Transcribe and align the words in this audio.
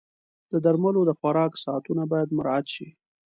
د 0.51 0.53
درملو 0.65 1.01
د 1.07 1.11
خوراک 1.19 1.51
ساعتونه 1.63 2.03
باید 2.11 2.33
مراعت 2.37 2.65
شي. 2.75 2.87